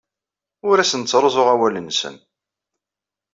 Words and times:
Ur 0.69 0.77
asen-ttruẓuɣ 0.79 1.47
awal-nsen. 1.53 2.15